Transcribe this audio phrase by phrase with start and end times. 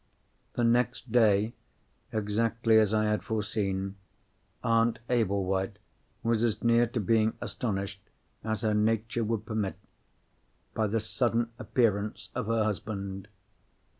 [0.53, 1.53] The next day,
[2.11, 3.97] exactly as I had foreseen,
[4.63, 5.77] Aunt Ablewhite
[6.23, 8.01] was as near to being astonished
[8.43, 9.75] as her nature would permit,
[10.73, 13.27] by the sudden appearance of her husband.